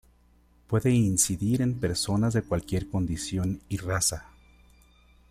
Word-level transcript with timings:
Puede 0.67 0.89
incidir 0.89 1.61
en 1.61 1.75
personas 1.79 2.33
de 2.33 2.41
cualquier 2.41 2.89
condición 2.89 3.61
y 3.69 3.77
raza. 3.77 4.31